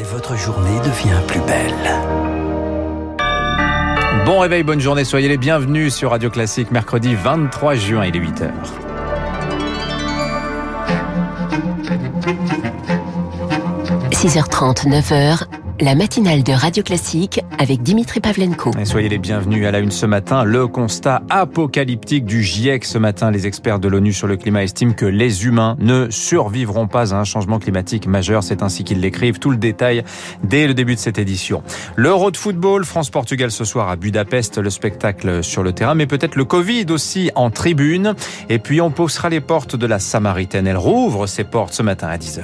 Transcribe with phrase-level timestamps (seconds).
[0.00, 1.74] et votre journée devient plus belle.
[4.24, 8.20] Bon réveil, bonne journée, soyez les bienvenus sur Radio Classique, mercredi 23 juin, il est
[8.20, 8.50] 8h.–
[14.12, 15.44] 6h30, 9h,
[15.80, 18.70] la matinale de Radio Classique avec Dimitri Pavlenko.
[18.78, 20.44] Et soyez les bienvenus à la une ce matin.
[20.44, 23.30] Le constat apocalyptique du GIEC ce matin.
[23.30, 27.18] Les experts de l'ONU sur le climat estiment que les humains ne survivront pas à
[27.18, 28.42] un changement climatique majeur.
[28.42, 29.38] C'est ainsi qu'ils l'écrivent.
[29.38, 30.04] Tout le détail
[30.44, 31.62] dès le début de cette édition.
[31.96, 34.58] L'Euro de football, France-Portugal ce soir à Budapest.
[34.58, 38.14] Le spectacle sur le terrain, mais peut-être le Covid aussi en tribune.
[38.50, 40.66] Et puis on poussera les portes de la Samaritaine.
[40.66, 42.42] Elle rouvre ses portes ce matin à 10h.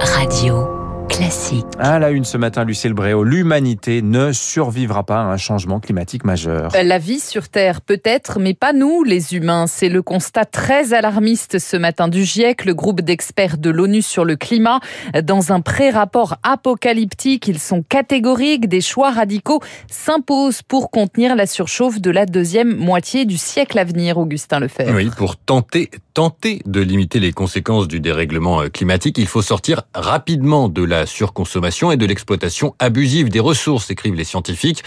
[0.00, 0.71] Radio.
[1.12, 1.66] Classique.
[1.78, 6.24] À la une ce matin, Lucille Bréau, l'humanité ne survivra pas à un changement climatique
[6.24, 6.70] majeur.
[6.72, 9.66] La vie sur Terre peut-être, mais pas nous, les humains.
[9.66, 14.24] C'est le constat très alarmiste ce matin du GIEC, le groupe d'experts de l'ONU sur
[14.24, 14.80] le climat.
[15.22, 18.66] Dans un pré-rapport apocalyptique, ils sont catégoriques.
[18.66, 23.84] Des choix radicaux s'imposent pour contenir la surchauffe de la deuxième moitié du siècle à
[23.84, 24.94] venir, Augustin Lefebvre.
[24.94, 30.70] Oui, pour tenter, tenter de limiter les conséquences du dérèglement climatique, il faut sortir rapidement
[30.70, 34.82] de la surconsommation et de l'exploitation abusive des ressources, écrivent les scientifiques.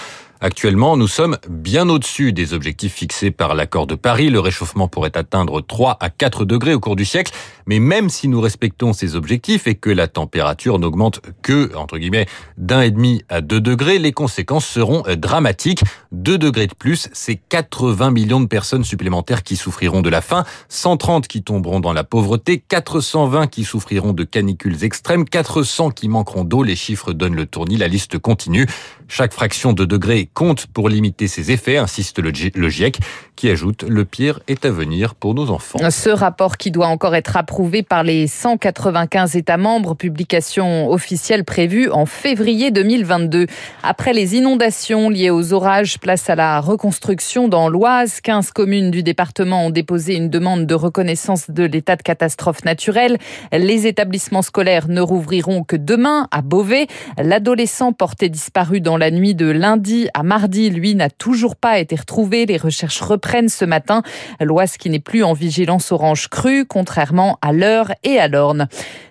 [0.45, 4.29] Actuellement, nous sommes bien au-dessus des objectifs fixés par l'accord de Paris.
[4.29, 7.33] Le réchauffement pourrait atteindre 3 à 4 degrés au cours du siècle.
[7.65, 12.27] Mais même si nous respectons ces objectifs et que la température n'augmente que, entre guillemets,
[12.59, 15.81] d'un et demi à 2 degrés, les conséquences seront dramatiques.
[16.11, 20.45] 2 degrés de plus, c'est 80 millions de personnes supplémentaires qui souffriront de la faim,
[20.69, 26.43] 130 qui tomberont dans la pauvreté, 420 qui souffriront de canicules extrêmes, 400 qui manqueront
[26.43, 26.61] d'eau.
[26.61, 28.67] Les chiffres donnent le tournis, la liste continue.
[29.07, 32.31] Chaque fraction de degré compte pour limiter ses effets, insiste le
[32.69, 32.99] GIEC,
[33.35, 35.79] qui ajoute le pire est à venir pour nos enfants.
[35.89, 41.89] Ce rapport qui doit encore être approuvé par les 195 États membres, publication officielle prévue
[41.91, 43.47] en février 2022.
[43.83, 48.21] Après les inondations liées aux orages, place à la reconstruction dans l'Oise.
[48.21, 53.17] 15 communes du département ont déposé une demande de reconnaissance de l'état de catastrophe naturelle.
[53.51, 56.87] Les établissements scolaires ne rouvriront que demain à Beauvais.
[57.17, 61.95] L'adolescent porté disparu dans la nuit de lundi à mardi, lui, n'a toujours pas été
[61.95, 62.45] retrouvé.
[62.45, 64.01] Les recherches reprennent ce matin.
[64.39, 68.67] L'Oise qui n'est plus en vigilance orange crue, contrairement à l'heure et à l'Orne.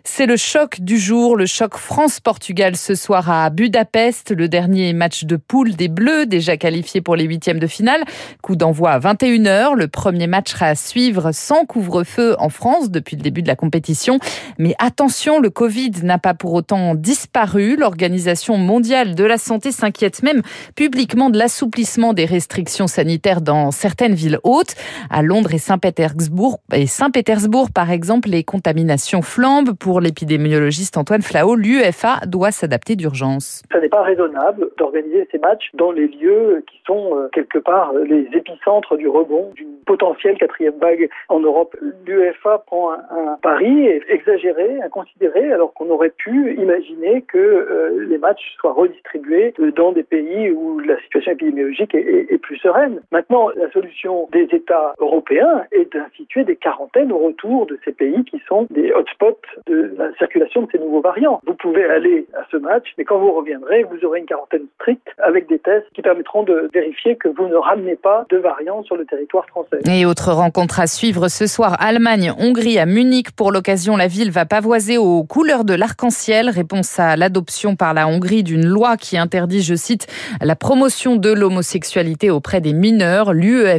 [0.07, 5.25] C'est le choc du jour, le choc France-Portugal ce soir à Budapest, le dernier match
[5.25, 8.05] de poule des Bleus, déjà qualifié pour les huitièmes de finale.
[8.43, 9.75] Coup d'envoi à 21h.
[9.75, 14.19] Le premier match à suivre sans couvre-feu en France depuis le début de la compétition.
[14.59, 17.77] Mais attention, le Covid n'a pas pour autant disparu.
[17.77, 20.43] L'Organisation mondiale de la santé s'inquiète même
[20.77, 24.75] publiquement de l'assouplissement des restrictions sanitaires dans certaines villes hautes.
[25.11, 29.73] À Londres et Saint-Pétersbourg, et Saint-Pétersbourg par exemple, les contaminations flambent.
[29.79, 33.63] Pour l'épidémiologiste Antoine Flao, l'UEFA doit s'adapter d'urgence.
[33.73, 37.93] Ce n'est pas raisonnable d'organiser ces matchs dans les lieux qui sont euh, quelque part
[37.95, 41.77] les épicentres du rebond d'une potentielle quatrième vague en Europe.
[42.07, 48.57] L'UEFA prend un, pari exagéré, inconsidéré, alors qu'on aurait pu imaginer que euh, les matchs
[48.61, 53.01] soient redistribués dans des pays où la situation épidémiologique est, plus sereine.
[53.11, 53.94] Maintenant, la solution
[54.33, 58.93] des États européens est d'instituer des quarantaines au retour de ces pays qui sont des
[58.93, 61.41] hotspots de la circulation de ces nouveaux variants.
[61.47, 65.09] Vous pouvez aller à ce match, mais quand vous reviendrez, vous aurez une quarantaine stricte
[65.19, 68.97] avec des tests qui permettront de vérifier que vous ne ramenez pas de variants sur
[68.97, 69.79] le territoire français.
[69.89, 73.31] Et autre rencontre à suivre ce soir, Allemagne-Hongrie à Munich.
[73.37, 76.51] Pour l'occasion, la ville va pavoiser aux couleurs de l'arc-en-ciel.
[76.51, 80.07] Réponse à l'adoption par la Hongrie d'une loi qui interdit, je cite,
[80.41, 83.33] la promotion de l'homosexualité auprès des mineurs.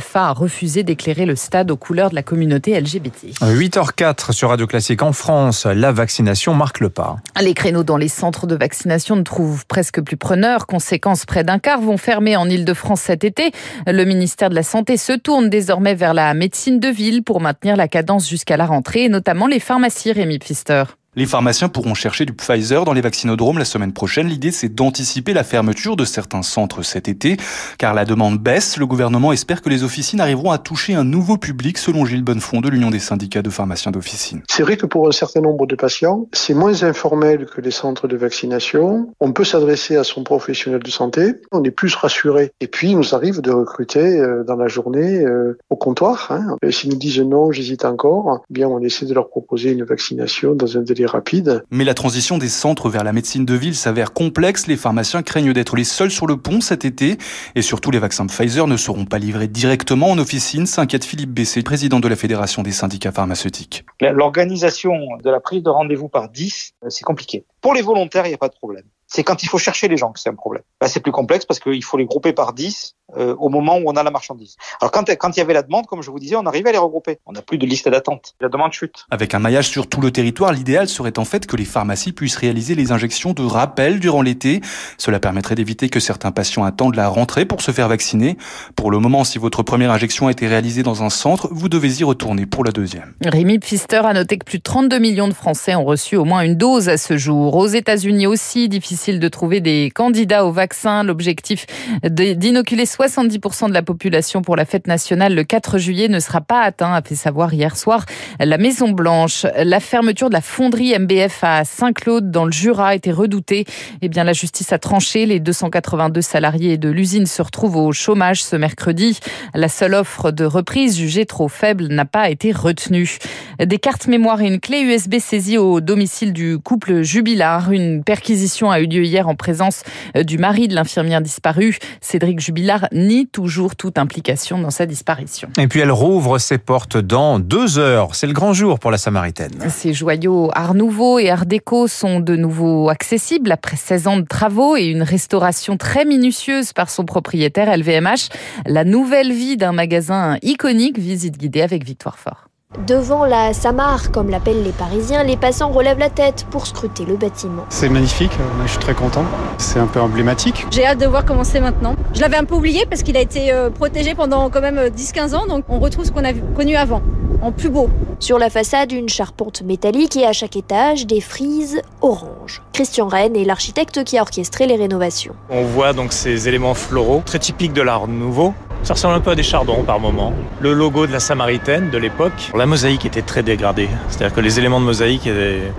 [0.06, 3.40] L'UEFA a refusé d'éclairer le stade aux couleurs de la communauté LGBT.
[3.42, 7.18] 8h04 sur Radio Classique en France, la vaccination marque le pas.
[7.42, 10.68] Les créneaux dans les centres de vaccination ne trouvent presque plus preneurs.
[10.68, 13.52] Conséquence, près d'un quart vont fermer en Ile-de-France cet été.
[13.88, 17.76] Le ministère de la Santé se tourne désormais vers la médecine de ville pour maintenir
[17.76, 20.84] la cadence jusqu'à la rentrée, et notamment les pharmacies, Rémi Pfister.
[21.18, 24.28] Les pharmaciens pourront chercher du Pfizer dans les vaccinodromes la semaine prochaine.
[24.28, 27.38] L'idée, c'est d'anticiper la fermeture de certains centres cet été,
[27.78, 28.76] car la demande baisse.
[28.76, 32.60] Le gouvernement espère que les officines arriveront à toucher un nouveau public, selon Gilles Bonnefond
[32.60, 34.42] de l'Union des syndicats de pharmaciens d'officine.
[34.50, 38.10] C'est vrai que pour un certain nombre de patients, c'est moins informel que les centres
[38.10, 39.08] de vaccination.
[39.22, 41.36] On peut s'adresser à son professionnel de santé.
[41.54, 42.52] On est plus rassuré.
[42.60, 45.24] Et puis, il nous arrive de recruter dans la journée
[45.70, 46.28] au comptoir.
[46.32, 46.58] Hein.
[46.72, 50.56] S'ils nous disent non, j'hésite encore, eh bien, on essaie de leur proposer une vaccination
[50.56, 51.64] dans un délai rapide.
[51.72, 54.68] Mais la transition des centres vers la médecine de ville s'avère complexe.
[54.68, 57.18] Les pharmaciens craignent d'être les seuls sur le pont cet été.
[57.56, 61.64] Et surtout, les vaccins Pfizer ne seront pas livrés directement en officine, s'inquiète Philippe Bessé,
[61.64, 63.86] président de la Fédération des syndicats pharmaceutiques.
[64.02, 64.94] L'organisation
[65.24, 67.46] de la prise de rendez-vous par 10, euh, c'est compliqué.
[67.62, 68.86] Pour les volontaires, il n'y a pas de problème.
[69.16, 70.64] C'est quand il faut chercher les gens que c'est un problème.
[70.82, 73.84] Là, c'est plus complexe parce qu'il faut les grouper par 10 euh, au moment où
[73.86, 74.58] on a la marchandise.
[74.82, 76.72] Alors quand, quand il y avait la demande, comme je vous disais, on arrivait à
[76.74, 77.20] les regrouper.
[77.26, 78.36] On n'a plus de liste d'attente.
[78.42, 79.06] La demande chute.
[79.12, 82.36] Avec un maillage sur tout le territoire, l'idéal serait en fait que les pharmacies puissent
[82.36, 84.60] réaliser les injections de rappel durant l'été.
[84.98, 88.38] Cela permettrait d'éviter que certains patients attendent la rentrée pour se faire vacciner.
[88.76, 92.02] Pour le moment, si votre première injection a été réalisée dans un centre, vous devez
[92.02, 93.14] y retourner pour la deuxième.
[93.24, 96.42] Rémi Pfister a noté que plus de 32 millions de Français ont reçu au moins
[96.42, 97.56] une dose à ce jour.
[97.56, 101.04] Aux États-Unis aussi, difficile de trouver des candidats au vaccin.
[101.04, 101.66] L'objectif
[102.04, 106.62] d'inoculer 70% de la population pour la fête nationale le 4 juillet ne sera pas
[106.62, 108.06] atteint, a fait savoir hier soir
[108.40, 109.46] la Maison Blanche.
[109.58, 113.66] La fermeture de la fonderie MBF à Saint-Claude dans le Jura été redoutée.
[114.02, 115.26] Eh bien, la justice a tranché.
[115.26, 119.20] Les 282 salariés de l'usine se retrouvent au chômage ce mercredi.
[119.54, 123.18] La seule offre de reprise jugée trop faible n'a pas été retenue.
[123.60, 127.72] Des cartes mémoire et une clé USB saisies au domicile du couple Jubilard.
[127.72, 129.84] Une perquisition a eu lieu hier en présence
[130.16, 131.78] du mari de l'infirmière disparue.
[132.02, 135.50] Cédric Jubilard nie toujours toute implication dans sa disparition.
[135.60, 138.16] Et puis elle rouvre ses portes dans deux heures.
[138.16, 139.52] C'est le grand jour pour la Samaritaine.
[139.70, 144.26] Ces joyaux Art Nouveau et Art Déco sont de nouveau accessibles après 16 ans de
[144.26, 148.30] travaux et une restauration très minutieuse par son propriétaire LVMH.
[148.66, 152.50] La nouvelle vie d'un magasin iconique, visite guidée avec Victoire Fort.
[152.86, 157.16] Devant la Samar, comme l'appellent les Parisiens, les passants relèvent la tête pour scruter le
[157.16, 157.66] bâtiment.
[157.70, 158.32] C'est magnifique,
[158.66, 159.24] je suis très content.
[159.58, 160.66] C'est un peu emblématique.
[160.72, 161.96] J'ai hâte de voir comment c'est maintenant.
[162.14, 165.48] Je l'avais un peu oublié parce qu'il a été protégé pendant quand même 10-15 ans,
[165.48, 167.02] donc on retrouve ce qu'on a connu avant,
[167.42, 167.90] en plus beau.
[168.20, 172.62] Sur la façade, une charpente métallique et à chaque étage, des frises orange.
[172.74, 175.34] Christian Rennes est l'architecte qui a orchestré les rénovations.
[175.50, 178.54] On voit donc ces éléments floraux, très typiques de l'art nouveau.
[178.86, 180.32] Ça ressemble un peu à des chardons par moment.
[180.60, 182.52] Le logo de la Samaritaine de l'époque.
[182.54, 183.90] La mosaïque était très dégradée.
[184.10, 185.28] C'est-à-dire que les éléments de mosaïque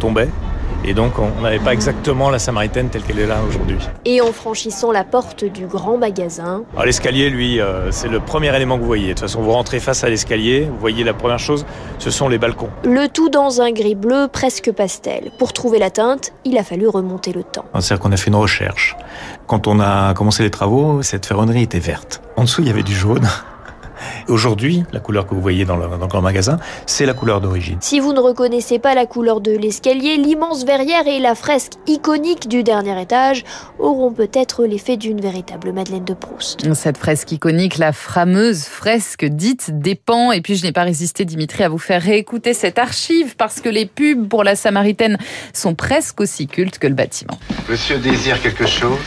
[0.00, 0.28] tombaient.
[0.84, 3.78] Et donc, on n'avait pas exactement la Samaritaine telle qu'elle est là aujourd'hui.
[4.06, 6.64] Et en franchissant la porte du grand magasin.
[6.84, 9.06] L'escalier, lui, euh, c'est le premier élément que vous voyez.
[9.06, 11.64] De toute façon, vous rentrez face à l'escalier, vous voyez la première chose,
[12.00, 12.70] ce sont les balcons.
[12.82, 15.30] Le tout dans un gris bleu presque pastel.
[15.38, 17.66] Pour trouver la teinte, il a fallu remonter le temps.
[17.74, 18.96] C'est-à-dire qu'on a fait une recherche.
[19.46, 22.20] Quand on a commencé les travaux, cette ferronnerie était verte.
[22.36, 23.26] En dessous, il y avait du jaune.
[24.28, 27.78] Aujourd'hui, la couleur que vous voyez dans le, dans le magasin, c'est la couleur d'origine.
[27.80, 32.46] Si vous ne reconnaissez pas la couleur de l'escalier, l'immense verrière et la fresque iconique
[32.46, 33.44] du dernier étage
[33.78, 36.72] auront peut-être l'effet d'une véritable Madeleine de Proust.
[36.74, 40.30] Cette fresque iconique, la fameuse fresque dite dépend.
[40.32, 43.70] Et puis je n'ai pas résisté, Dimitri, à vous faire réécouter cette archive parce que
[43.70, 45.16] les pubs pour la Samaritaine
[45.54, 47.38] sont presque aussi cultes que le bâtiment.
[47.68, 48.98] Monsieur désire quelque chose?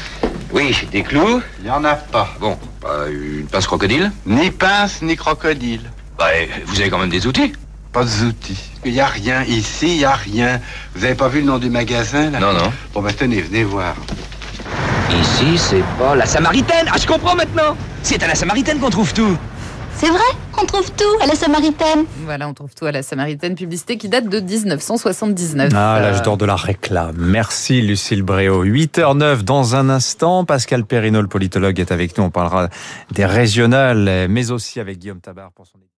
[0.52, 2.30] Oui, des clous Il n'y en a pas.
[2.40, 5.82] Bon, bah, une pince crocodile Ni pince, ni crocodile.
[6.18, 6.28] Bah,
[6.66, 7.54] vous avez quand même des outils
[7.92, 8.60] Pas d'outils.
[8.86, 10.62] Il n'y a rien ici, il n'y a rien.
[10.96, 12.40] Vous avez pas vu le nom du magasin là?
[12.40, 12.72] Non, non.
[12.94, 13.96] Bon, bah tenez, venez voir.
[15.22, 19.14] Ici, c'est pas la Samaritaine Ah, je comprends maintenant C'est à la Samaritaine qu'on trouve
[19.14, 19.38] tout
[20.00, 20.24] c'est vrai?
[20.60, 22.06] Qu'on trouve tout à la Samaritaine.
[22.26, 25.72] Voilà, on trouve tout à la Samaritaine, publicité qui date de 1979.
[25.74, 27.16] Ah, l'âge d'or de la réclame.
[27.18, 28.66] Merci Lucille Bréau.
[28.66, 30.46] 8h09 dans un instant.
[30.46, 32.26] Pascal Perrino, le politologue, est avec nous.
[32.26, 32.70] On parlera
[33.12, 35.80] des régionales, mais aussi avec Guillaume Tabar pour son